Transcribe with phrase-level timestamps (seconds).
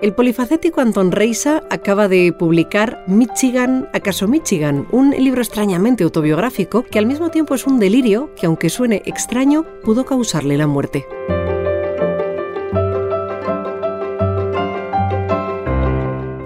[0.00, 7.00] El polifacético Anton Reisa acaba de publicar Michigan, acaso Michigan, un libro extrañamente autobiográfico que
[7.00, 11.04] al mismo tiempo es un delirio que, aunque suene extraño, pudo causarle la muerte.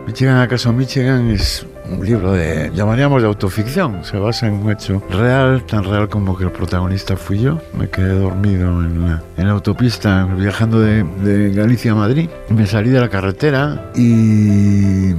[0.06, 5.02] Michigan, acaso Michigan es un libro de, llamaríamos de autoficción, se basa en un hecho
[5.10, 7.58] real, tan real como que el protagonista fui yo.
[7.78, 12.28] Me quedé dormido en la, en la autopista viajando de, de Galicia a Madrid.
[12.48, 15.14] Me salí de la carretera y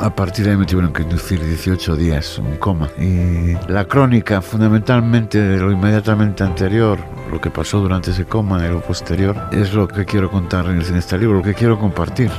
[0.00, 2.88] a partir de ahí me tuvieron que inducir 18 días, un coma.
[2.98, 6.98] Y la crónica, fundamentalmente de lo inmediatamente anterior,
[7.30, 10.80] lo que pasó durante ese coma y lo posterior, es lo que quiero contar en
[10.80, 12.30] este libro, lo que quiero compartir.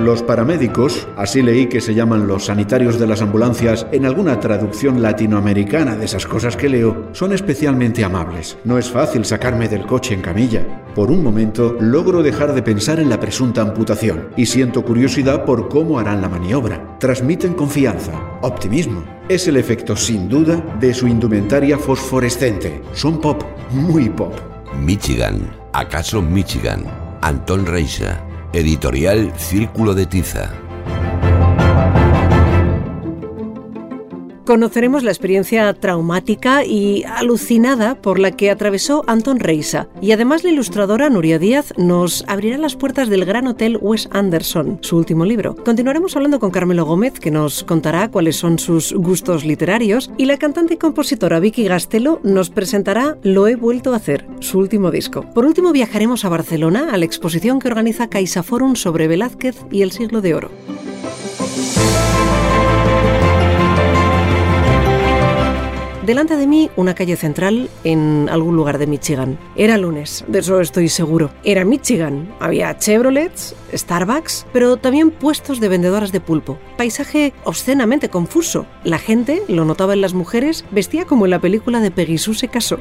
[0.00, 5.02] Los paramédicos, así leí que se llaman los sanitarios de las ambulancias en alguna traducción
[5.02, 8.56] latinoamericana de esas cosas que leo, son especialmente amables.
[8.64, 10.64] No es fácil sacarme del coche en camilla.
[10.94, 15.68] Por un momento logro dejar de pensar en la presunta amputación y siento curiosidad por
[15.68, 16.96] cómo harán la maniobra.
[17.00, 19.02] Transmiten confianza, optimismo.
[19.28, 22.82] Es el efecto, sin duda, de su indumentaria fosforescente.
[22.92, 24.34] Son pop, muy pop.
[24.80, 25.40] Michigan,
[25.72, 26.84] acaso Michigan,
[27.20, 28.27] Anton Reisa.
[28.52, 30.67] Editorial Círculo de Tiza.
[34.48, 39.88] Conoceremos la experiencia traumática y alucinada por la que atravesó Anton Reisa.
[40.00, 44.78] Y además la ilustradora Nuria Díaz nos abrirá las puertas del Gran Hotel Wes Anderson,
[44.80, 45.54] su último libro.
[45.54, 50.10] Continuaremos hablando con Carmelo Gómez, que nos contará cuáles son sus gustos literarios.
[50.16, 54.60] Y la cantante y compositora Vicky Gastelo nos presentará Lo he vuelto a hacer, su
[54.60, 55.26] último disco.
[55.34, 59.82] Por último viajaremos a Barcelona, a la exposición que organiza Caixa Forum sobre Velázquez y
[59.82, 60.50] el siglo de oro.
[66.08, 69.38] Delante de mí, una calle central en algún lugar de Michigan.
[69.56, 71.30] Era lunes, de eso estoy seguro.
[71.44, 72.34] Era Michigan.
[72.40, 76.58] Había Chevrolets, Starbucks, pero también puestos de vendedoras de pulpo.
[76.78, 78.64] Paisaje obscenamente confuso.
[78.84, 82.34] La gente, lo notaba en las mujeres, vestía como en la película de Peggy Sue
[82.34, 82.78] se casó.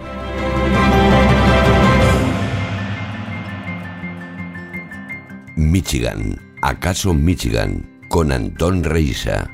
[5.58, 9.52] Michigan, acaso Michigan, con Antón Reisa.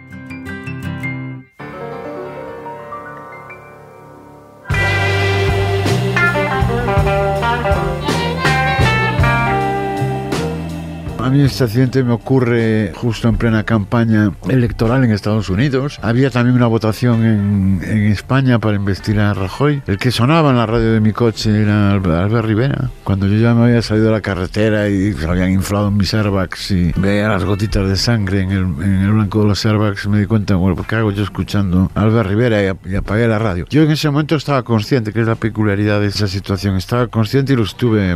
[11.23, 15.97] A mí este accidente me ocurre justo en plena campaña electoral en Estados Unidos.
[16.01, 19.81] Había también una votación en, en, España para investir a Rajoy.
[19.87, 22.89] El que sonaba en la radio de mi coche era Albert Rivera.
[23.05, 26.71] Cuando yo ya me había salido de la carretera y se habían inflado mis airbags
[26.71, 30.19] y veía las gotitas de sangre en el, en el blanco de los airbags, me
[30.19, 33.65] di cuenta, bueno, ¿qué hago yo escuchando a Albert Rivera y, y apagué la radio?
[33.69, 37.53] Yo en ese momento estaba consciente, que es la peculiaridad de esa situación, estaba consciente
[37.53, 38.13] y lo estuve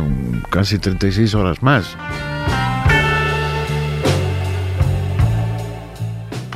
[0.50, 1.96] casi 36 horas más.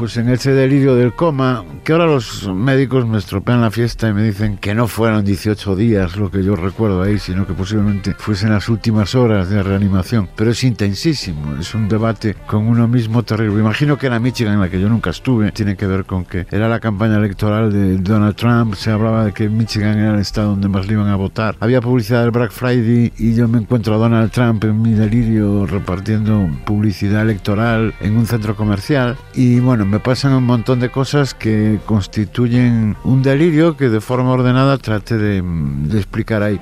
[0.02, 4.12] Pues en ese delirio del coma, que ahora los médicos me estropean la fiesta y
[4.12, 8.14] me dicen que no fueron 18 días lo que yo recuerdo ahí, sino que posiblemente
[8.14, 10.28] fuesen las últimas horas de reanimación.
[10.36, 13.60] Pero es intensísimo, es un debate con uno mismo terrible.
[13.60, 16.46] Imagino que era Michigan, en la que yo nunca estuve, tiene que ver con que
[16.52, 20.50] era la campaña electoral de Donald Trump, se hablaba de que Michigan era el estado
[20.50, 21.56] donde más le iban a votar.
[21.58, 25.66] Había publicidad del Black Friday y yo me encuentro a Donald Trump en mi delirio
[25.66, 31.34] repartiendo publicidad electoral en un centro comercial y bueno, me pasan un montón de cosas
[31.34, 36.60] que constituyen un delirio que de forma ordenada trate de, de explicar ahí.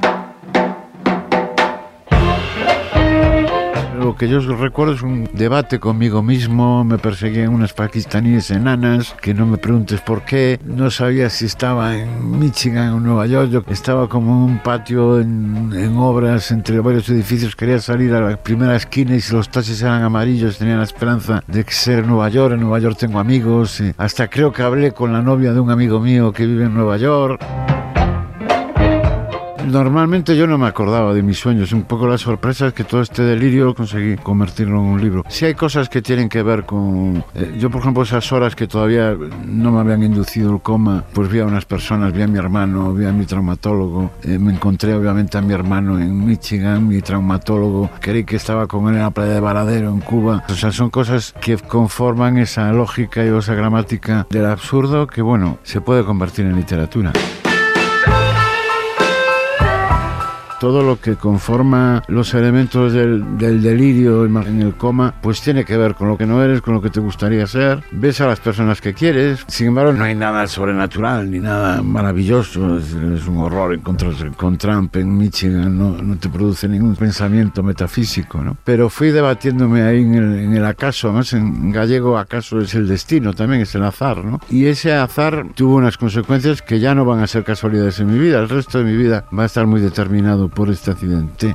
[4.20, 9.46] Que yo recuerdo es un debate conmigo mismo, me perseguían unas pakistaníes enanas, que no
[9.46, 14.10] me preguntes por qué, no sabía si estaba en Michigan o Nueva York, yo estaba
[14.10, 18.76] como en un patio en, en obras entre varios edificios, quería salir a la primera
[18.76, 22.52] esquina y si los taxis eran amarillos tenía la esperanza de ser en Nueva York,
[22.52, 25.98] en Nueva York tengo amigos, hasta creo que hablé con la novia de un amigo
[25.98, 27.40] mío que vive en Nueva York
[29.66, 31.72] Normalmente yo no me acordaba de mis sueños.
[31.72, 35.24] Un poco la sorpresa es que todo este delirio conseguí convertirlo en un libro.
[35.28, 37.24] Si hay cosas que tienen que ver con...
[37.34, 39.16] Eh, yo, por ejemplo, esas horas que todavía
[39.46, 42.92] no me habían inducido el coma, pues vi a unas personas, vi a mi hermano,
[42.92, 44.10] vi a mi traumatólogo.
[44.22, 47.90] Eh, me encontré obviamente a mi hermano en Michigan, mi traumatólogo.
[48.00, 50.42] Creí que estaba con él en la playa de Varadero, en Cuba.
[50.48, 55.58] O sea, son cosas que conforman esa lógica y esa gramática del absurdo que, bueno,
[55.62, 57.12] se puede convertir en literatura.
[60.60, 65.94] Todo lo que conforma los elementos del, delirio en el coma, pues tiene que ver
[65.94, 67.82] con lo que no eres, con lo que te gustaría ser.
[67.90, 69.42] Ves a las personas que quieres.
[69.48, 72.76] Sin embargo, no hay nada sobrenatural ni nada maravilloso.
[72.76, 72.92] Es,
[73.26, 75.78] un horror encontrarse con Trump en Michigan.
[75.78, 78.58] No, no, te produce ningún pensamiento metafísico, ¿no?
[78.62, 81.08] Pero fui debatiéndome ahí en el, en el acaso.
[81.08, 84.40] Además, en gallego, acaso es el destino también, es el azar, ¿no?
[84.50, 88.18] Y ese azar tuvo unas consecuencias que ya no van a ser casualidades en mi
[88.18, 88.40] vida.
[88.40, 91.54] El resto de mi vida va a estar muy determinado por este accidente.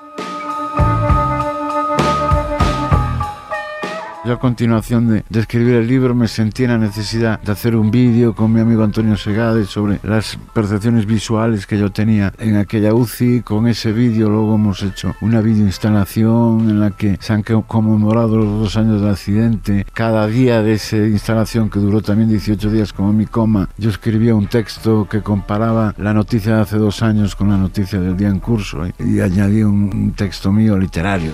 [4.26, 7.92] Yo a continuación de, escribir el libro me sentí en la necesidad de hacer un
[7.92, 12.96] vídeo con mi amigo Antonio Segade sobre las percepciones visuales que yo tenía en aquella
[12.96, 13.42] UCI.
[13.42, 18.62] Con ese vídeo luego hemos hecho una videoinstalación en la que se han conmemorado los
[18.62, 19.86] dos años del accidente.
[19.94, 24.34] Cada día de esa instalación que duró también 18 días como mi coma, yo escribía
[24.34, 28.30] un texto que comparaba la noticia de hace dos años con la noticia del día
[28.30, 31.34] en curso y añadí un texto mío literario.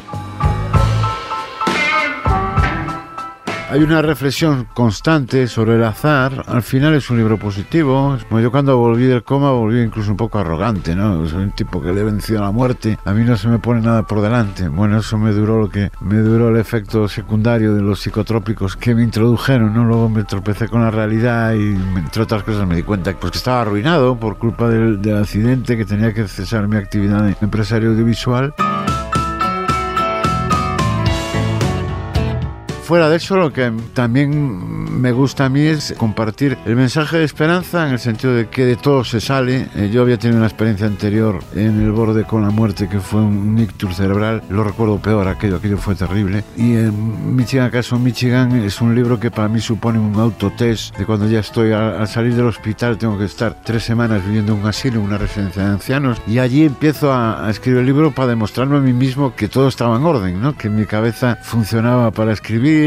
[3.72, 6.44] Hay una reflexión constante sobre el azar.
[6.46, 8.18] Al final es un libro positivo.
[8.30, 11.26] yo cuando volví del coma volví incluso un poco arrogante, ¿no?
[11.26, 13.00] Soy un tipo que le he vencido a la muerte.
[13.06, 14.68] A mí no se me pone nada por delante.
[14.68, 18.94] Bueno, eso me duró lo que me duró el efecto secundario de los psicotrópicos que
[18.94, 19.86] me introdujeron, ¿no?
[19.86, 23.38] Luego me tropecé con la realidad y entre otras cosas me di cuenta pues, que
[23.38, 27.92] estaba arruinado por culpa del, del accidente, que tenía que cesar mi actividad de empresario
[27.92, 28.54] audiovisual.
[32.92, 37.24] Fuera de eso, lo que también me gusta a mí es compartir el mensaje de
[37.24, 39.70] esperanza en el sentido de que de todo se sale.
[39.78, 43.22] Eh, yo había tenido una experiencia anterior en el borde con la muerte que fue
[43.22, 44.44] un ictus cerebral.
[44.50, 46.44] Lo recuerdo peor, aquello, aquello fue terrible.
[46.58, 51.06] Y en Michigan, caso Michigan, es un libro que para mí supone un autotest de
[51.06, 54.68] cuando ya estoy al, salir del hospital, tengo que estar tres semanas viviendo en un
[54.68, 56.22] asilo, una residencia de ancianos.
[56.28, 59.70] Y allí empiezo a, a escribir el libro para demostrarme a mí mismo que todo
[59.70, 60.58] estaba en orden, ¿no?
[60.58, 62.81] que mi cabeza funcionaba para escribir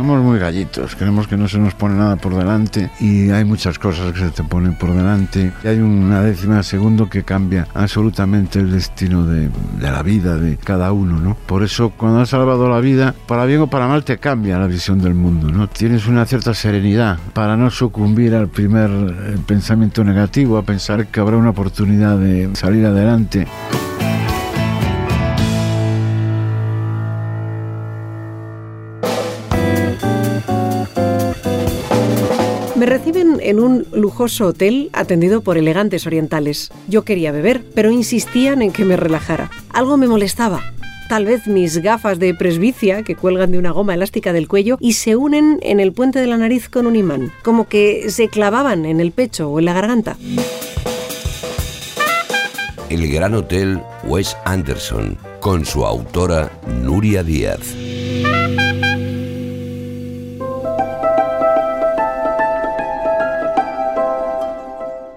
[0.00, 3.78] somos muy gallitos, creemos que no se nos pone nada por delante y hay muchas
[3.78, 5.52] cosas que se te ponen por delante.
[5.62, 10.56] Y hay una décima de segundo que cambia absolutamente el destino de, la vida de
[10.56, 11.36] cada uno, ¿no?
[11.44, 14.68] Por eso cuando has salvado la vida, para bien o para mal te cambia la
[14.68, 15.68] visión del mundo, ¿no?
[15.68, 21.20] Tienes una cierta serenidad para no sucumbir al primer eh, pensamiento negativo, a pensar que
[21.20, 23.46] habrá una oportunidad de salir adelante.
[34.40, 36.70] Hotel atendido por elegantes orientales.
[36.88, 39.50] Yo quería beber, pero insistían en que me relajara.
[39.70, 40.60] Algo me molestaba.
[41.08, 44.92] Tal vez mis gafas de presbicia, que cuelgan de una goma elástica del cuello y
[44.92, 48.84] se unen en el puente de la nariz con un imán, como que se clavaban
[48.84, 50.16] en el pecho o en la garganta.
[52.90, 56.52] El Gran Hotel Wes Anderson, con su autora
[56.82, 57.74] Nuria Díaz.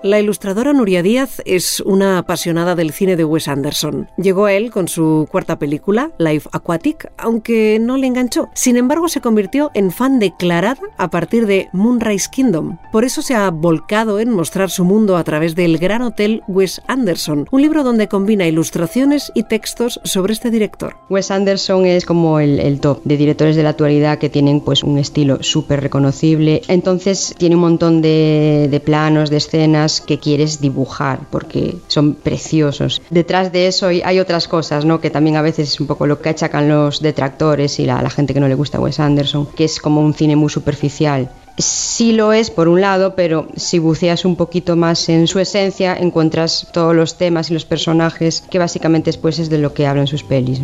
[0.03, 4.09] La ilustradora Nuria Díaz es una apasionada del cine de Wes Anderson.
[4.17, 8.49] Llegó a él con su cuarta película, Life Aquatic, aunque no le enganchó.
[8.53, 12.79] Sin embargo, se convirtió en fan declarada a partir de Moonrise Kingdom.
[12.91, 16.81] Por eso se ha volcado en mostrar su mundo a través del Gran Hotel Wes
[16.87, 20.97] Anderson, un libro donde combina ilustraciones y textos sobre este director.
[21.09, 24.97] Wes Anderson es como el, top de directores de la actualidad que tienen pues un
[24.97, 26.61] estilo súper reconocible.
[26.67, 33.01] Entonces tiene un montón de, de planos, de escenas que quieres dibujar porque son preciosos.
[33.09, 34.99] Detrás de eso hay otras cosas, ¿no?
[34.99, 38.33] Que también a veces es un poco lo que achacan los detractores y la, gente
[38.33, 41.29] que no le gusta Wes Anderson, que es como un cine muy superficial.
[41.57, 45.95] Sí lo es por un lado, pero si buceas un poquito más en su esencia,
[45.95, 50.07] encuentras todos los temas y los personajes que básicamente después es de lo que hablan
[50.07, 50.61] sus pelis.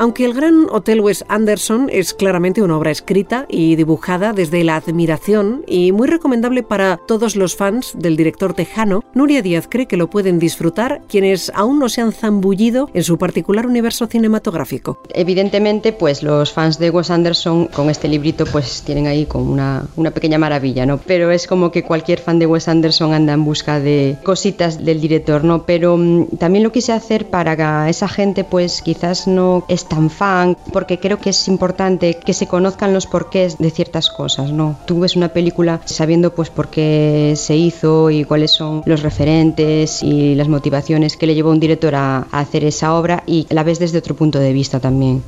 [0.00, 4.76] Aunque el Gran Hotel Wes Anderson es claramente una obra escrita y dibujada desde la
[4.76, 9.98] admiración y muy recomendable para todos los fans del director tejano, Nuria Díaz cree que
[9.98, 15.02] lo pueden disfrutar quienes aún no se han zambullido en su particular universo cinematográfico.
[15.10, 19.86] Evidentemente, pues los fans de Wes Anderson con este librito pues tienen ahí como una,
[19.96, 20.96] una pequeña maravilla, ¿no?
[20.96, 24.98] Pero es como que cualquier fan de Wes Anderson anda en busca de cositas del
[25.02, 25.66] director, ¿no?
[25.66, 30.56] Pero mm, también lo quise hacer para esa gente pues quizás no es tan fan,
[30.72, 34.78] porque creo que es importante que se conozcan los porqués de ciertas cosas, ¿no?
[34.86, 40.02] Tú ves una película sabiendo pues por qué se hizo y cuáles son los referentes
[40.02, 43.64] y las motivaciones que le llevó un director a, a hacer esa obra y la
[43.64, 45.24] ves desde otro punto de vista también.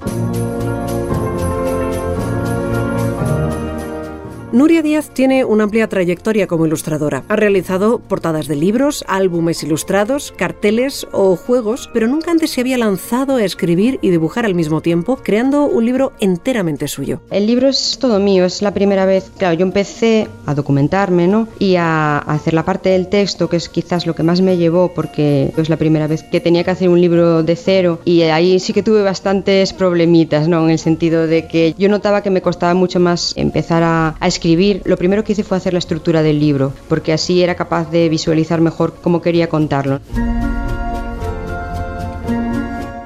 [4.52, 7.24] Nuria Díaz tiene una amplia trayectoria como ilustradora.
[7.30, 12.76] Ha realizado portadas de libros, álbumes ilustrados, carteles o juegos, pero nunca antes se había
[12.76, 17.22] lanzado a escribir y dibujar al mismo tiempo, creando un libro enteramente suyo.
[17.30, 21.48] El libro es todo mío, es la primera vez, claro, yo empecé a documentarme, ¿no?
[21.58, 24.92] Y a hacer la parte del texto, que es quizás lo que más me llevó,
[24.92, 28.60] porque es la primera vez que tenía que hacer un libro de cero y ahí
[28.60, 30.62] sí que tuve bastantes problemitas, ¿no?
[30.64, 34.28] En el sentido de que yo notaba que me costaba mucho más empezar a, a
[34.28, 37.54] escribir escribir, lo primero que hice fue hacer la estructura del libro, porque así era
[37.54, 40.00] capaz de visualizar mejor cómo quería contarlo.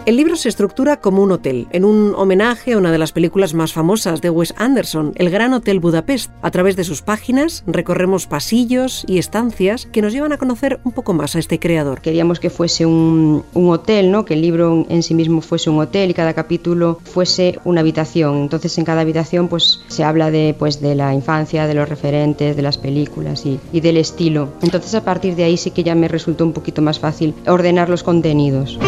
[0.06, 3.54] El libro se estructura como un hotel, en un homenaje a una de las películas
[3.54, 6.30] más famosas de Wes Anderson, El Gran Hotel Budapest.
[6.42, 10.92] A través de sus páginas recorremos pasillos y estancias que nos llevan a conocer un
[10.92, 12.02] poco más a este creador.
[12.02, 14.24] Queríamos que fuese un, hotel, ¿no?
[14.24, 18.42] que el libro en sí mismo fuese un hotel y cada capítulo fuese una habitación.
[18.42, 22.54] Entonces en cada habitación pues, se habla de, pues, de la infancia, de los referentes,
[22.54, 24.50] de las películas y, y del estilo.
[24.62, 27.88] Entonces a partir de ahí sí que ya me resultó un poquito más fácil ordenar
[27.88, 28.78] los contenidos.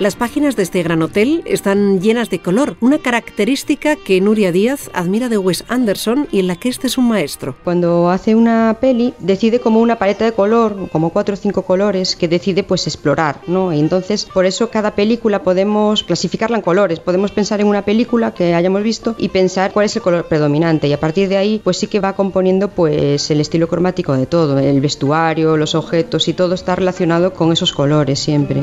[0.00, 4.90] Las páginas de este gran hotel están llenas de color, una característica que Nuria Díaz
[4.94, 7.56] admira de Wes Anderson y en la que este es un maestro.
[7.64, 12.14] Cuando hace una peli, decide como una paleta de color, como cuatro o cinco colores,
[12.14, 13.72] que decide pues explorar, ¿no?
[13.72, 17.00] Y entonces, por eso cada película podemos clasificarla en colores.
[17.00, 20.86] Podemos pensar en una película que hayamos visto y pensar cuál es el color predominante.
[20.86, 24.26] Y a partir de ahí, pues sí que va componiendo pues el estilo cromático de
[24.26, 24.60] todo.
[24.60, 28.62] El vestuario, los objetos y todo está relacionado con esos colores siempre.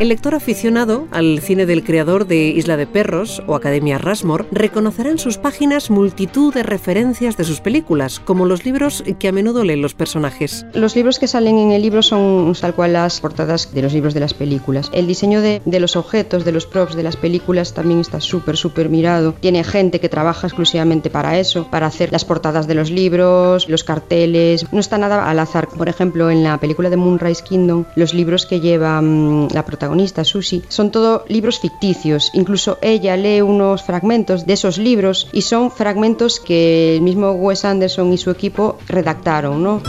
[0.00, 5.10] El lector aficionado al cine del creador de Isla de Perros o Academia Rasmore reconocerá
[5.10, 9.62] en sus páginas multitud de referencias de sus películas, como los libros que a menudo
[9.62, 10.64] leen los personajes.
[10.72, 14.14] Los libros que salen en el libro son tal cual las portadas de los libros
[14.14, 14.90] de las películas.
[14.94, 18.56] El diseño de, de los objetos, de los props de las películas también está súper,
[18.56, 19.34] súper mirado.
[19.38, 23.84] Tiene gente que trabaja exclusivamente para eso, para hacer las portadas de los libros, los
[23.84, 24.64] carteles.
[24.72, 25.68] No está nada al azar.
[25.68, 29.89] Por ejemplo, en la película de Moonrise Kingdom, los libros que lleva mmm, la protagonista
[30.24, 32.30] Susie, son todo libros ficticios.
[32.34, 37.64] Incluso ella lee unos fragmentos de esos libros y son fragmentos que el mismo Wes
[37.64, 39.82] Anderson y su equipo redactaron, ¿no?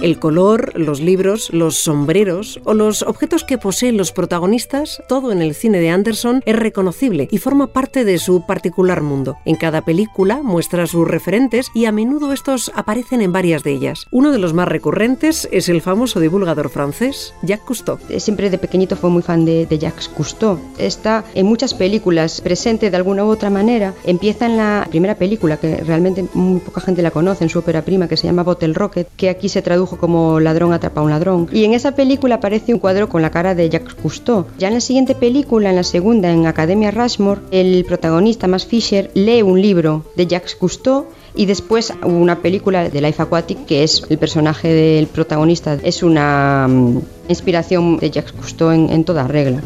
[0.00, 5.42] El color, los libros, los sombreros o los objetos que poseen los protagonistas, todo en
[5.42, 9.36] el cine de Anderson es reconocible y forma parte de su particular mundo.
[9.44, 14.06] En cada película muestra sus referentes y a menudo estos aparecen en varias de ellas.
[14.10, 17.98] Uno de los más recurrentes es el famoso divulgador francés, Jacques Cousteau.
[18.16, 20.58] Siempre de pequeñito fue muy fan de, de Jacques Cousteau.
[20.78, 23.92] Está en muchas películas presente de alguna u otra manera.
[24.04, 27.82] Empieza en la primera película, que realmente muy poca gente la conoce, en su ópera
[27.82, 31.10] prima, que se llama Bottle Rocket, que aquí se tradujo como Ladrón atrapa a un
[31.10, 31.48] ladrón.
[31.52, 34.46] Y en esa película aparece un cuadro con la cara de Jacques Cousteau.
[34.58, 39.10] Ya en la siguiente película, en la segunda, en Academia Rushmore, el protagonista, Max Fisher,
[39.14, 44.02] lee un libro de Jacques Cousteau y después una película de Life Aquatic que es
[44.08, 49.62] el personaje del protagonista es una um, inspiración de Jacques Cousteau en toda regla.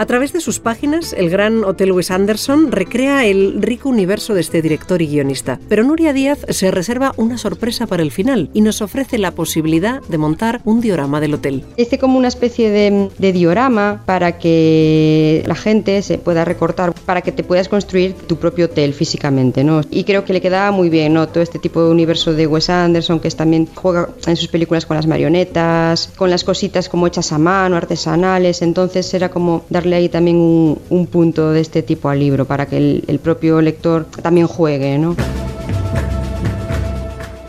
[0.00, 4.40] A través de sus páginas, el gran Hotel Wes Anderson recrea el rico universo de
[4.40, 5.60] este director y guionista.
[5.68, 10.00] Pero Nuria Díaz se reserva una sorpresa para el final y nos ofrece la posibilidad
[10.00, 11.64] de montar un diorama del hotel.
[11.76, 17.30] Hice como una especie de, diorama para que la gente se pueda recortar, para que
[17.30, 19.82] te puedas construir tu propio hotel físicamente, ¿no?
[19.90, 21.28] Y creo que le quedaba muy bien, ¿no?
[21.28, 24.86] Todo este tipo de universo de Wes Anderson, que es también juega en sus películas
[24.86, 29.89] con las marionetas, con las cositas como hechas a mano, artesanales, entonces era como darle
[29.94, 33.60] ahí también un, un, punto de este tipo al libro para que el, el propio
[33.60, 35.16] lector también juegue, ¿no?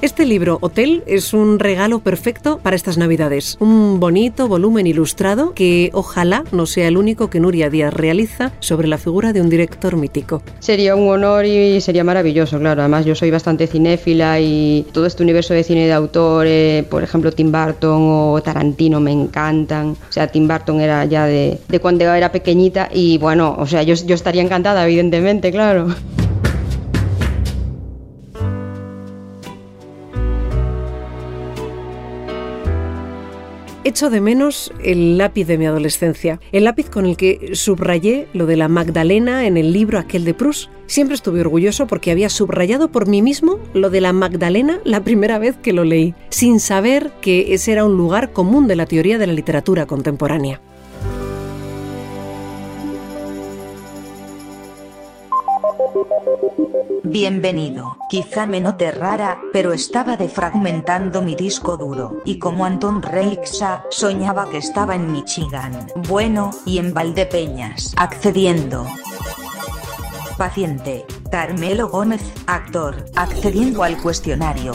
[0.02, 3.56] Este libro, Hotel, es un regalo perfecto para estas navidades.
[3.60, 8.88] Un bonito volumen ilustrado que ojalá no sea el único que Nuria Díaz realiza sobre
[8.88, 10.42] la figura de un director mítico.
[10.58, 12.82] Sería un honor y sería maravilloso, claro.
[12.82, 17.04] Además, yo soy bastante cinéfila y todo este universo de cine de autor, eh, por
[17.04, 19.92] ejemplo, Tim Burton o Tarantino me encantan.
[19.92, 23.84] O sea, Tim Burton era ya de, de cuando era pequeñita y bueno, o sea,
[23.84, 25.94] yo, yo estaría encantada, evidentemente, claro.
[33.84, 38.46] Echo de menos el lápiz de mi adolescencia, el lápiz con el que subrayé lo
[38.46, 40.70] de la Magdalena en el libro aquel de Proust.
[40.86, 45.40] Siempre estuve orgulloso porque había subrayado por mí mismo lo de la Magdalena la primera
[45.40, 49.18] vez que lo leí, sin saber que ese era un lugar común de la teoría
[49.18, 50.62] de la literatura contemporánea.
[57.04, 57.98] Bienvenido.
[58.10, 64.48] Quizá me note rara, pero estaba defragmentando mi disco duro, y como Anton Reixa, soñaba
[64.50, 68.86] que estaba en Michigan, bueno, y en Valdepeñas, accediendo.
[70.42, 74.74] Paciente, Carmelo Gómez, actor, accediendo al cuestionario.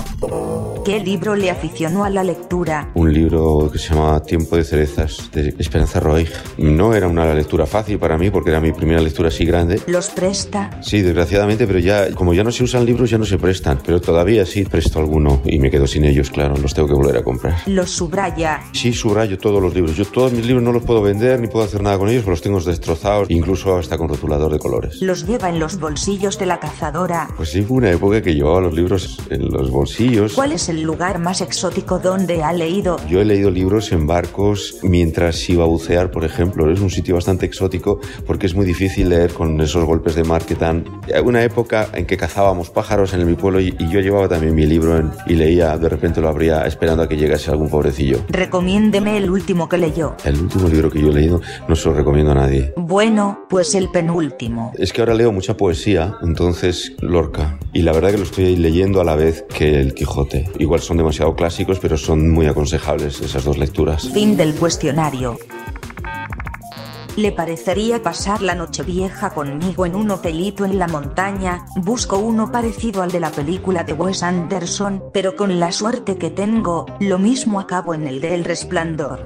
[0.84, 2.92] ¿Qué libro le aficionó a la lectura?
[2.94, 6.28] Un libro que se llama Tiempo de cerezas, de Esperanza Roig.
[6.58, 9.80] No era una lectura fácil para mí porque era mi primera lectura así grande.
[9.88, 10.70] ¿Los presta?
[10.82, 13.80] Sí, desgraciadamente, pero ya, como ya no se usan libros, ya no se prestan.
[13.84, 17.16] Pero todavía sí presto alguno y me quedo sin ellos, claro, los tengo que volver
[17.16, 17.56] a comprar.
[17.66, 18.60] ¿Los subraya?
[18.70, 19.96] Sí, subrayo todos los libros.
[19.96, 22.34] Yo todos mis libros no los puedo vender ni puedo hacer nada con ellos, porque
[22.34, 25.02] los tengo destrozados, incluso hasta con rotulador de colores.
[25.02, 27.28] ¿Los lleva en los bolsillos de la cazadora?
[27.36, 30.34] Pues sí, fue una época que llevaba los libros en los bolsillos.
[30.34, 32.96] ¿Cuál es el lugar más exótico donde ha leído?
[33.08, 36.70] Yo he leído libros en barcos mientras iba a bucear, por ejemplo.
[36.70, 40.44] Es un sitio bastante exótico porque es muy difícil leer con esos golpes de mar
[40.44, 40.84] que tan...
[41.24, 44.66] Una época en que cazábamos pájaros en mi pueblo y, y yo llevaba también mi
[44.66, 48.18] libro en- y leía, de repente lo abría esperando a que llegase algún pobrecillo.
[48.28, 50.14] Recomiéndeme el último que leyó.
[50.24, 52.72] El último libro que yo he leído no se lo recomiendo a nadie.
[52.76, 54.72] Bueno, pues el penúltimo.
[54.78, 57.58] Es que ahora leo mucha poesía, entonces Lorca.
[57.74, 60.50] Y la verdad que lo estoy leyendo a la vez que el Quijote.
[60.58, 64.08] Igual son demasiado clásicos, pero son muy aconsejables esas dos lecturas.
[64.08, 65.38] Fin del cuestionario.
[67.16, 71.66] ¿Le parecería pasar la noche vieja conmigo en un hotelito en la montaña?
[71.76, 76.30] Busco uno parecido al de la película de Wes Anderson, pero con la suerte que
[76.30, 79.24] tengo, lo mismo acabo en el de El Resplandor.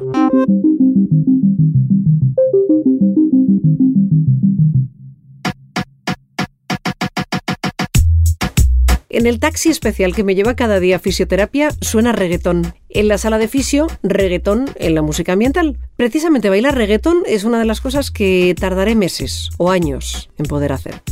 [9.21, 12.73] En el taxi especial que me lleva cada día a fisioterapia suena reggaetón.
[12.89, 15.79] En la sala de fisio, reggaetón en la música ambiental.
[15.97, 20.73] Precisamente bailar reggaetón es una de las cosas que tardaré meses o años en poder
[20.73, 21.03] hacer.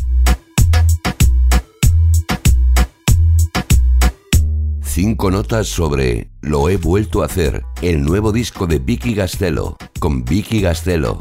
[4.81, 10.25] Cinco notas sobre Lo he vuelto a hacer, el nuevo disco de Vicky Gastelo, con
[10.25, 11.19] Vicky Gastelo.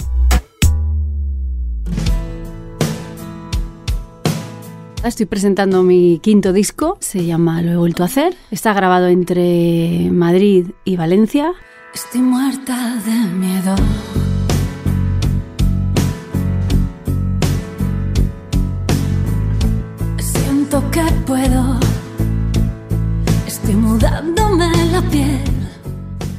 [5.03, 8.35] Estoy presentando mi quinto disco, se llama Lo he vuelto a hacer.
[8.51, 11.53] Está grabado entre Madrid y Valencia.
[11.93, 13.75] Estoy muerta de miedo.
[20.19, 21.79] Siento que puedo.
[23.45, 25.56] Estoy mudándome la piel.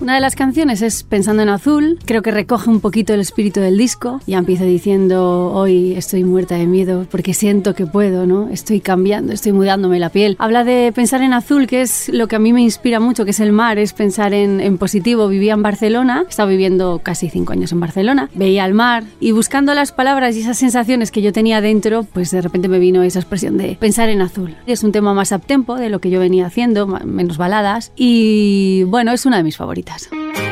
[0.09, 3.61] Una de las canciones es Pensando en Azul, creo que recoge un poquito el espíritu
[3.61, 4.23] del disco.
[4.27, 8.49] Ya empieza diciendo, hoy estoy muerta de miedo porque siento que puedo, ¿no?
[8.49, 10.37] Estoy cambiando, estoy mudándome la piel.
[10.39, 13.33] Habla de pensar en azul, que es lo que a mí me inspira mucho, que
[13.33, 15.29] es el mar, es pensar en, en positivo.
[15.29, 19.75] Vivía en Barcelona, estaba viviendo casi cinco años en Barcelona, veía el mar y buscando
[19.75, 23.19] las palabras y esas sensaciones que yo tenía dentro, pues de repente me vino esa
[23.19, 24.57] expresión de pensar en azul.
[24.67, 29.13] Es un tema más uptempo de lo que yo venía haciendo, menos baladas y bueno,
[29.13, 29.98] es una de mis favoritas.
[29.99, 30.48] Otra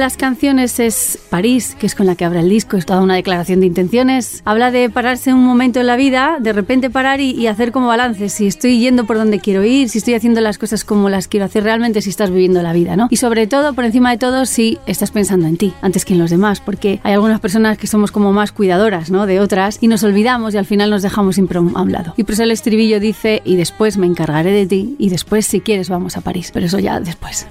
[0.00, 3.16] las canciones es París, que es con la que abre el disco, es toda una
[3.16, 4.40] declaración de intenciones.
[4.46, 8.30] Habla de pararse un momento en la vida, de repente parar y, hacer como balance,
[8.30, 11.44] si estoy yendo por donde quiero ir, si estoy haciendo las cosas como las quiero
[11.44, 13.08] hacer realmente, si estás viviendo la vida, ¿no?
[13.10, 16.18] Y sobre todo, por encima de todo, si estás pensando en ti, antes que en
[16.18, 19.26] los demás, porque hay algunas personas que somos como más cuidadoras, ¿no?
[19.26, 22.14] De otras y nos olvidamos y al final nos dejamos siempre a un lado.
[22.16, 25.60] Y por eso el estribillo dice, y después me encargaré de ti, y después, si
[25.60, 27.46] quieres, vamos a París, pero eso ya después.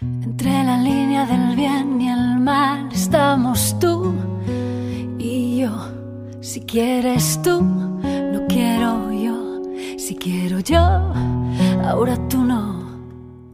[0.00, 4.14] Entre la línea del bien y el mal estamos tú
[5.18, 5.70] y yo.
[6.40, 9.60] Si quieres tú, no quiero yo.
[9.98, 10.78] Si quiero yo,
[11.84, 12.77] ahora tú no.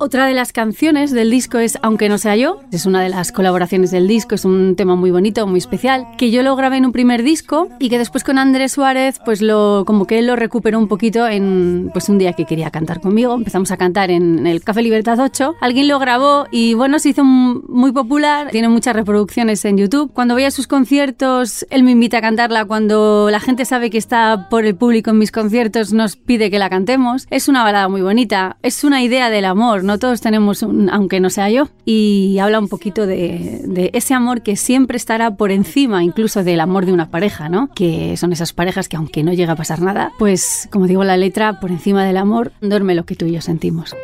[0.04, 3.32] Otra de las canciones del disco es Aunque no sea yo, es una de las
[3.32, 6.84] colaboraciones del disco, es un tema muy bonito, muy especial, que yo lo grabé en
[6.84, 10.36] un primer disco y que después con Andrés Suárez, pues lo, como que él lo
[10.36, 14.46] recuperó un poquito en pues un día que quería cantar conmigo, empezamos a cantar en
[14.46, 18.94] el Café Libertad 8, alguien lo grabó y bueno, se hizo muy popular, tiene muchas
[18.94, 20.12] reproducciones en YouTube.
[20.12, 23.96] Cuando voy a sus conciertos, él me invita a cantarla, cuando la gente sabe que
[23.96, 27.26] está por el público en mis conciertos, nos pide que la cantemos.
[27.30, 31.20] Es una balada muy bonita, es una idea del amor, no todos tenemos un, aunque
[31.20, 35.50] no sea yo, y habla un poquito de, de, ese amor que siempre estará por
[35.50, 37.68] encima incluso del amor de una pareja, ¿no?
[37.74, 41.16] Que son esas parejas que aunque no llega a pasar nada, pues como digo la
[41.16, 43.94] letra, por encima del amor duerme lo que tú y yo sentimos.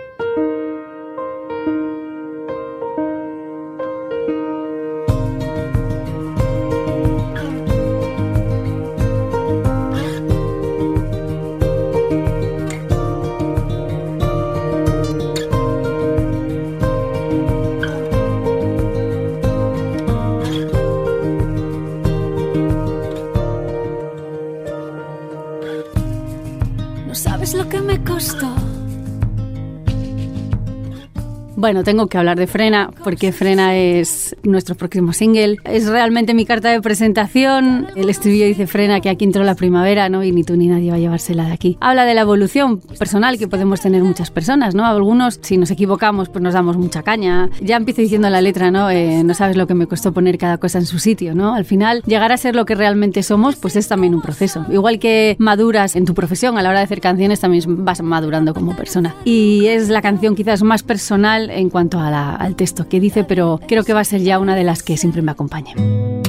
[31.71, 35.59] Bueno, tengo que hablar de Frena porque Frena es nuestro próximo single.
[35.63, 37.87] Es realmente mi carta de presentación.
[37.95, 40.25] El estribillo dice Frena que aquí entró la primavera, ¿no?
[40.25, 41.79] Y ni tú ni nadie va a llevársela de aquí.
[41.81, 44.85] Habla de la evolución personal que podemos tener muchas personas, ¿no?
[44.85, 47.49] Algunos, si nos equivocamos, pues nos damos mucha caña.
[47.61, 48.91] Ya empiezo diciendo la letra, ¿no?
[48.91, 51.55] Eh, no sabes lo que me costó poner cada cosa en su sitio, ¿no?
[51.55, 54.67] Al final, llegar a ser lo que realmente somos, pues es también un proceso.
[54.73, 58.55] Igual que maduras en tu profesión a la hora de hacer canciones, también vas madurando
[58.55, 59.15] como persona.
[59.25, 63.85] Y es la canción quizás más personal en cuanto al texto que dice, pero creo
[63.85, 66.20] que va a ser ya una de las que siempre me acompañe.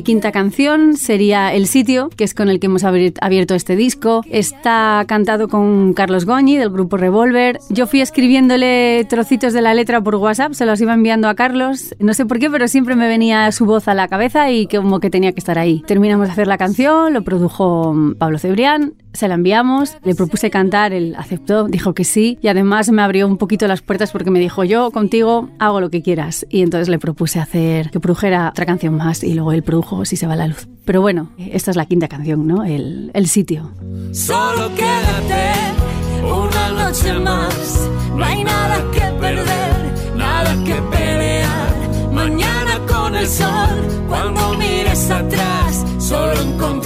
[0.00, 4.22] Mi quinta canción sería El sitio, que es con el que hemos abierto este disco.
[4.30, 7.58] Está cantado con Carlos Goñi del grupo Revolver.
[7.68, 11.94] Yo fui escribiéndole trocitos de la letra por WhatsApp, se los iba enviando a Carlos.
[11.98, 15.00] No sé por qué, pero siempre me venía su voz a la cabeza y como
[15.00, 15.82] que tenía que estar ahí.
[15.86, 20.92] Terminamos de hacer la canción, lo produjo Pablo Cebrián se la enviamos, le propuse cantar,
[20.92, 24.38] él aceptó, dijo que sí y además me abrió un poquito las puertas porque me
[24.38, 28.66] dijo yo contigo hago lo que quieras y entonces le propuse hacer que produjera otra
[28.66, 30.68] canción más y luego él produjo Si se va la luz.
[30.84, 32.64] Pero bueno, esta es la quinta canción, ¿no?
[32.64, 33.70] El, el sitio.
[34.12, 35.52] Solo quédate
[36.24, 42.12] una noche más, no hay nada que perder, nada que pelear.
[42.12, 46.79] Mañana con el sol, cuando mires atrás, solo encontrarás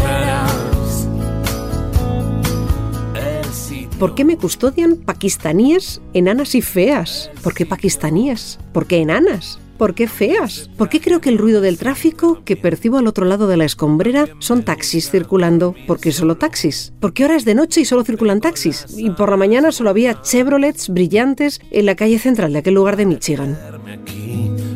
[3.99, 7.31] ¿Por qué me custodian pakistaníes, enanas y feas?
[7.45, 8.59] ¿Por qué pakistaníes?
[8.73, 9.61] ¿Por qué enanas?
[9.79, 10.69] ¿Por qué feas?
[10.77, 13.65] ¿Por qué creo que el ruido del tráfico que percibo al otro lado de la
[13.65, 15.77] escombrera son taxis circulando?
[15.87, 16.93] ¿Por qué solo taxis?
[16.99, 18.87] ¿Por qué ahora es de noche y solo circulan taxis?
[18.97, 22.97] Y por la mañana solo había Chevrolets brillantes en la calle central de aquel lugar
[22.97, 23.57] de Michigan.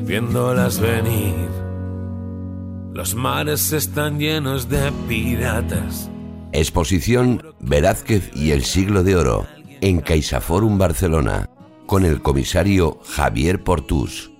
[0.06, 1.48] viéndolas venir.
[2.94, 6.08] Los mares están llenos de piratas
[6.52, 9.46] Exposición Velázquez y el siglo de oro
[9.80, 11.50] en CaixaForum Barcelona
[11.86, 14.30] con el comisario Javier Portús.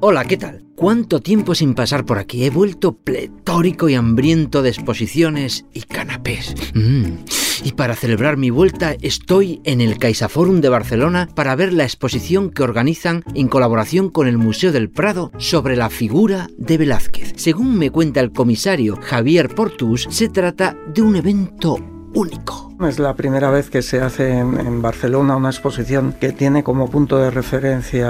[0.00, 0.64] Hola, ¿qué tal?
[0.74, 2.44] ¿Cuánto tiempo sin pasar por aquí?
[2.44, 6.54] He vuelto pletórico y hambriento de exposiciones y canapés.
[6.74, 7.18] Mm.
[7.62, 12.50] Y para celebrar mi vuelta estoy en el CaixaForum de Barcelona para ver la exposición
[12.50, 17.32] que organizan en colaboración con el Museo del Prado sobre la figura de Velázquez.
[17.36, 22.72] Según me cuenta el comisario Javier Portus, se trata de un evento único.
[22.80, 27.18] Es la primera vez que se hace en, Barcelona una exposición que tiene como punto
[27.18, 28.08] de referencia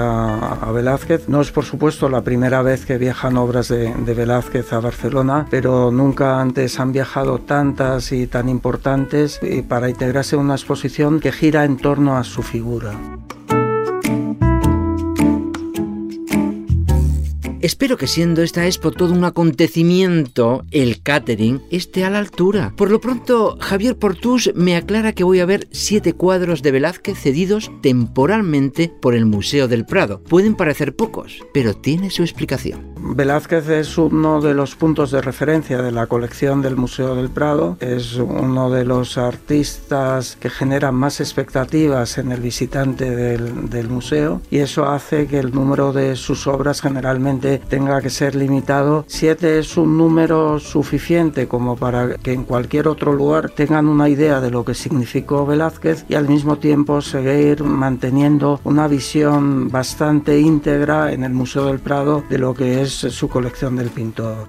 [0.49, 1.27] a Velázquez.
[1.27, 5.47] No es por supuesto la primera vez que viajan obras de, de Velázquez a Barcelona,
[5.49, 11.31] pero nunca antes han viajado tantas y tan importantes para integrarse en una exposición que
[11.31, 12.93] gira en torno a su figura.
[17.61, 22.73] Espero que siendo esta expo todo un acontecimiento, el catering esté a la altura.
[22.75, 27.19] Por lo pronto, Javier Portús me aclara que voy a ver siete cuadros de Velázquez
[27.19, 30.23] cedidos temporalmente por el Museo del Prado.
[30.23, 32.81] Pueden parecer pocos, pero tiene su explicación.
[32.97, 37.77] Velázquez es uno de los puntos de referencia de la colección del Museo del Prado.
[37.79, 44.41] Es uno de los artistas que generan más expectativas en el visitante del, del museo
[44.49, 49.05] y eso hace que el número de sus obras generalmente tenga que ser limitado.
[49.07, 54.41] Siete es un número suficiente como para que en cualquier otro lugar tengan una idea
[54.41, 61.11] de lo que significó Velázquez y al mismo tiempo seguir manteniendo una visión bastante íntegra
[61.11, 64.47] en el Museo del Prado de lo que es su colección del pintor.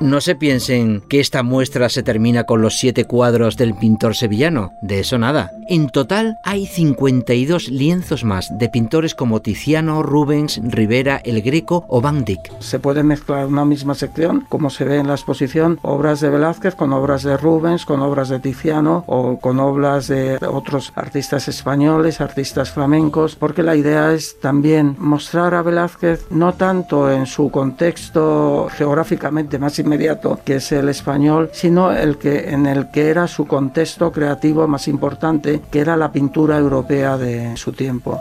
[0.00, 4.72] No se piensen que esta muestra se termina con los siete cuadros del pintor sevillano,
[4.80, 5.50] de eso nada.
[5.68, 12.00] En total hay 52 lienzos más de pintores como Tiziano, Rubens, Rivera, El Greco o
[12.00, 12.40] Van Dyck.
[12.60, 16.74] Se puede mezclar una misma sección, como se ve en la exposición, obras de Velázquez
[16.74, 22.22] con obras de Rubens, con obras de Tiziano o con obras de otros artistas españoles,
[22.22, 28.68] artistas flamencos, porque la idea es también mostrar a Velázquez no tanto en su contexto
[28.72, 33.46] geográficamente más inmediato, que es el español, sino el que, en el que era su
[33.46, 38.20] contexto creativo más importante, que era la pintura europea de su tiempo.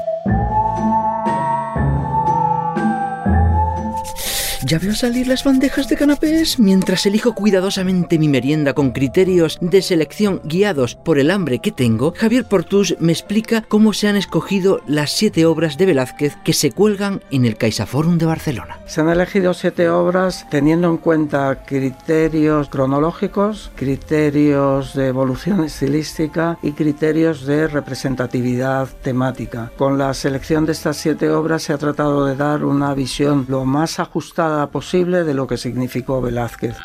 [4.70, 9.82] Ya veo salir las bandejas de canapés mientras elijo cuidadosamente mi merienda con criterios de
[9.82, 12.14] selección guiados por el hambre que tengo.
[12.16, 16.72] Javier Portus me explica cómo se han escogido las siete obras de Velázquez que se
[16.72, 18.78] cuelgan en el CaixaForum de Barcelona.
[18.86, 26.74] Se han elegido siete obras teniendo en cuenta criterios cronológicos, criterios de evolución estilística y
[26.74, 29.72] criterios de representatividad temática.
[29.80, 33.66] Con la selección de estas siete obras se ha tratado de dar una visión lo
[33.66, 36.78] más ajustada posible de lo que significó Velázquez.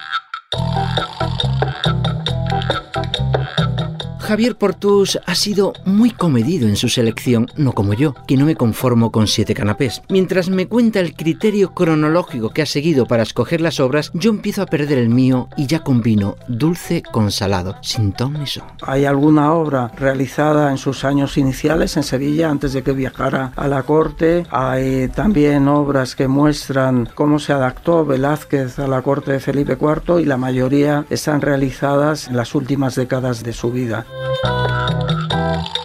[4.24, 8.56] Javier Portus ha sido muy comedido en su selección, no como yo, que no me
[8.56, 10.00] conformo con siete canapés.
[10.08, 14.62] Mientras me cuenta el criterio cronológico que ha seguido para escoger las obras, yo empiezo
[14.62, 18.64] a perder el mío y ya combino dulce con salado, sin ton ni son.
[18.80, 23.68] Hay alguna obra realizada en sus años iniciales en Sevilla antes de que viajara a
[23.68, 24.46] la corte.
[24.50, 30.18] Hay también obras que muestran cómo se adaptó Velázquez a la corte de Felipe IV
[30.18, 34.06] y la mayoría están realizadas en las últimas décadas de su vida.
[34.16, 35.83] Thank you.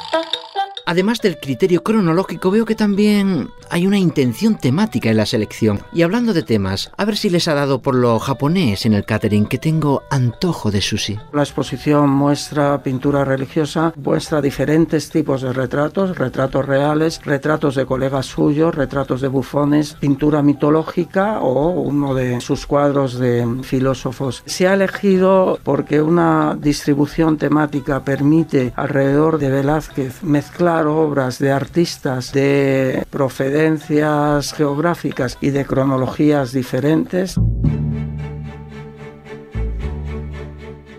[0.89, 5.82] Además del criterio cronológico, veo que también hay una intención temática en la selección.
[5.93, 9.06] Y hablando de temas, a ver si les ha dado por lo japonés en el
[9.06, 11.19] catering, que tengo antojo de sushi.
[11.32, 18.25] La exposición muestra pintura religiosa, muestra diferentes tipos de retratos, retratos reales, retratos de colegas
[18.25, 24.41] suyos, retratos de bufones, pintura mitológica o uno de sus cuadros de filósofos.
[24.47, 32.31] Se ha elegido porque una distribución temática permite alrededor de Velázquez mezclar obras de artistas
[32.31, 37.35] de procedencias geográficas y de cronologías diferentes.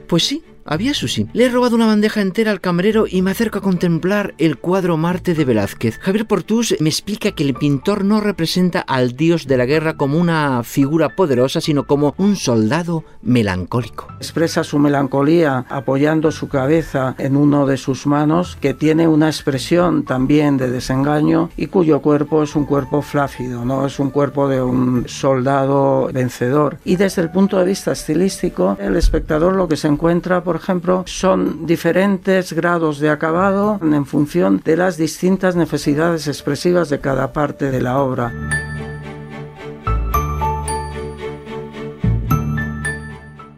[0.06, 1.26] Pues sí, había sushi.
[1.33, 4.96] Le he robado una bandeja entera al camarero y me acerco a contemplar el cuadro
[4.96, 5.98] Marte de Velázquez.
[5.98, 10.16] Javier Portus me explica que el pintor no representa al dios de la guerra como
[10.16, 14.06] una figura poderosa, sino como un soldado melancólico.
[14.18, 20.04] Expresa su melancolía apoyando su cabeza en uno de sus manos, que tiene una expresión
[20.04, 24.62] también de desengaño y cuyo cuerpo es un cuerpo flácido, no es un cuerpo de
[24.62, 26.78] un soldado vencedor.
[26.85, 30.59] Y desde el punto de vista estilístico, el espectador lo que se encuentra, por
[31.06, 37.70] son diferentes grados de acabado en función de las distintas necesidades expresivas de cada parte
[37.70, 38.79] de la obra.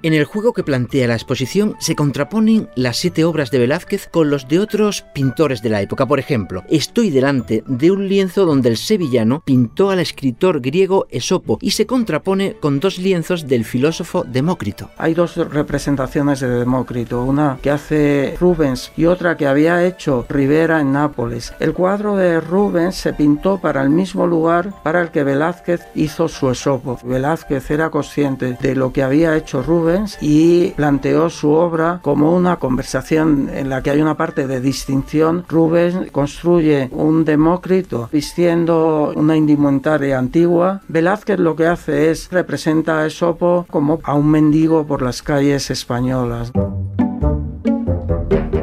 [0.05, 4.31] En el juego que plantea la exposición se contraponen las siete obras de Velázquez con
[4.31, 6.07] los de otros pintores de la época.
[6.07, 11.59] Por ejemplo, estoy delante de un lienzo donde el sevillano pintó al escritor griego Esopo
[11.61, 14.91] y se contrapone con dos lienzos del filósofo Demócrito.
[14.99, 20.81] Hay dos representaciones de Demócrito, una que hace Rubens y otra que había hecho Rivera
[20.81, 21.55] en Nápoles.
[21.61, 26.27] El cuadro de Rubens se pintó para el mismo lugar para el que Velázquez hizo
[26.27, 26.99] su Esopo.
[27.05, 32.57] Velázquez era consciente de lo que había hecho Rubens y planteó su obra como una
[32.57, 35.45] conversación en la que hay una parte de distinción.
[35.49, 40.81] Rubens construye un Demócrito vistiendo una indumentaria antigua.
[40.89, 45.71] Velázquez lo que hace es representa a Esopo como a un mendigo por las calles
[45.71, 46.53] españolas.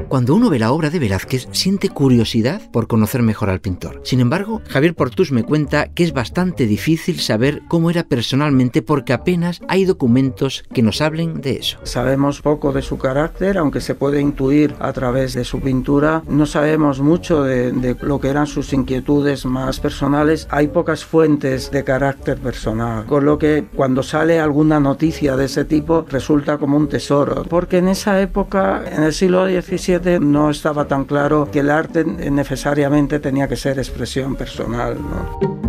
[0.09, 4.01] Cuando uno ve la obra de Velázquez, siente curiosidad por conocer mejor al pintor.
[4.03, 9.13] Sin embargo, Javier Portus me cuenta que es bastante difícil saber cómo era personalmente porque
[9.13, 11.77] apenas hay documentos que nos hablen de eso.
[11.83, 16.23] Sabemos poco de su carácter, aunque se puede intuir a través de su pintura.
[16.27, 20.47] No sabemos mucho de, de lo que eran sus inquietudes más personales.
[20.49, 25.65] Hay pocas fuentes de carácter personal, con lo que cuando sale alguna noticia de ese
[25.65, 30.87] tipo resulta como un tesoro, porque en esa época, en el siglo XVII, no estaba
[30.87, 34.97] tan claro que el arte necesariamente tenía que ser expresión personal.
[34.99, 35.59] ¿no?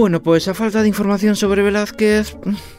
[0.00, 2.34] Bueno, pues a falta de información sobre Velázquez,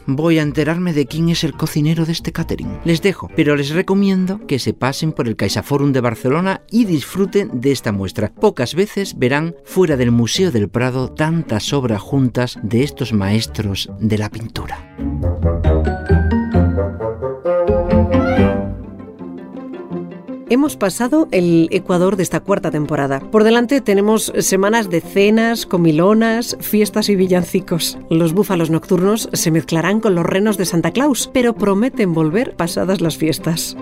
[0.06, 2.80] voy a enterarme de quién es el cocinero de este catering.
[2.84, 7.60] Les dejo, pero les recomiendo que se pasen por el CaixaForum de Barcelona y disfruten
[7.60, 8.32] de esta muestra.
[8.34, 14.18] Pocas veces verán fuera del Museo del Prado tantas obras juntas de estos maestros de
[14.18, 14.96] la pintura.
[20.52, 23.20] Hemos pasado el Ecuador de esta cuarta temporada.
[23.20, 27.96] Por delante tenemos semanas de cenas, comilonas, fiestas y villancicos.
[28.10, 33.00] Los búfalos nocturnos se mezclarán con los renos de Santa Claus, pero prometen volver pasadas
[33.00, 33.78] las fiestas.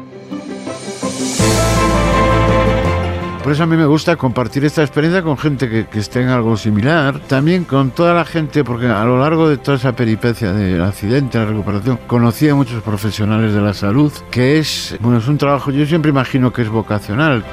[3.50, 6.28] Por eso a mí me gusta compartir esta experiencia con gente que, que, esté en
[6.28, 7.18] algo similar.
[7.26, 11.36] También con toda la gente, porque a lo largo de toda esa peripecia del accidente,
[11.36, 15.72] la recuperación, conocí a muchos profesionales de la salud, que es, bueno, es un trabajo,
[15.72, 17.44] yo siempre imagino que es vocacional.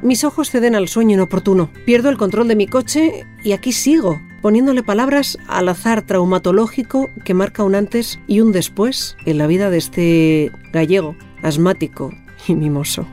[0.00, 1.70] Mis ojos ceden al sueño inoportuno.
[1.84, 7.34] Pierdo el control de mi coche y aquí sigo, poniéndole palabras al azar traumatológico que
[7.34, 12.12] marca un antes y un después en la vida de este gallego asmático
[12.46, 13.06] y mimoso.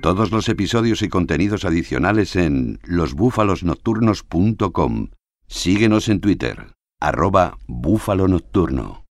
[0.00, 5.08] Todos los episodios y contenidos adicionales en losbúfalosnocturnos.com.
[5.46, 6.68] Síguenos en Twitter,
[7.00, 9.03] arroba búfalo nocturno.